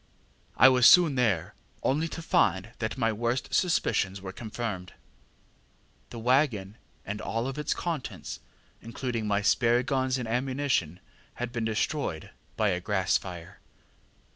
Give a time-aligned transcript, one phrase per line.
[0.57, 1.53] I was soon there,
[1.83, 4.93] only to find that my worst suspicions were confirmed.
[6.09, 8.39] ŌĆ£The waggon and all its contents,
[8.81, 11.01] including my spare guns and ammunition,
[11.35, 13.59] had been destroyed by a grass fire.